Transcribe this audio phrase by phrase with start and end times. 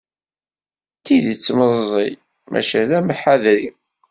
[0.97, 2.13] D tidet meẓẓiy,
[2.51, 3.69] maca d amḥadri.